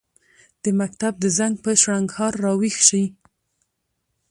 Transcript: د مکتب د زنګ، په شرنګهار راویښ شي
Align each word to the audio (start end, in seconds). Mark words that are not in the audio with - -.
د 0.63 0.65
مکتب 0.79 1.13
د 1.19 1.25
زنګ، 1.37 1.55
په 1.63 1.71
شرنګهار 1.81 2.33
راویښ 2.43 2.75
شي 2.87 3.03